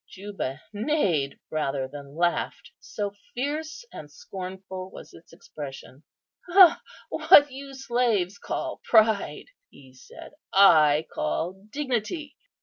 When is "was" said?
4.89-5.13